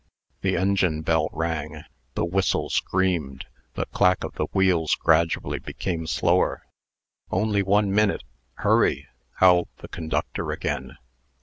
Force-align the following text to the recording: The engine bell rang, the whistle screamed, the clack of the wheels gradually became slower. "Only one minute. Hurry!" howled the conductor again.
The 0.41 0.57
engine 0.57 1.03
bell 1.03 1.29
rang, 1.31 1.83
the 2.15 2.25
whistle 2.25 2.71
screamed, 2.71 3.45
the 3.75 3.85
clack 3.85 4.23
of 4.23 4.33
the 4.33 4.47
wheels 4.51 4.95
gradually 4.95 5.59
became 5.59 6.07
slower. 6.07 6.63
"Only 7.29 7.61
one 7.61 7.93
minute. 7.93 8.23
Hurry!" 8.55 9.05
howled 9.35 9.67
the 9.77 9.87
conductor 9.87 10.49
again. 10.51 10.97